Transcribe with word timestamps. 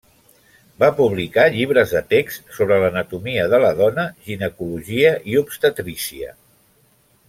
Va 0.83 0.87
publicar 0.99 1.43
llibres 1.57 1.93
de 1.97 2.01
text 2.15 2.49
sobre 2.59 2.79
l'anatomia 2.85 3.45
de 3.55 3.61
la 3.67 3.71
dona, 3.85 4.09
ginecologia 4.29 5.17
i 5.35 5.41
obstetrícia. 5.47 6.37